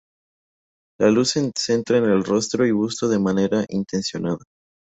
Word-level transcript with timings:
La 0.99 1.11
luz 1.11 1.29
se 1.29 1.51
centra 1.55 1.99
en 1.99 2.05
el 2.05 2.23
rostro 2.23 2.65
y 2.65 2.71
busto 2.71 3.07
de 3.07 3.19
manera 3.19 3.65
intencionada. 3.69 4.43